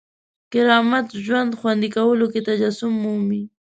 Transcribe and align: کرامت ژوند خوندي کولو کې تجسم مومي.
کرامت 0.51 1.07
ژوند 1.25 1.51
خوندي 1.59 1.89
کولو 1.95 2.25
کې 2.33 2.41
تجسم 2.47 2.91
مومي. 3.03 3.43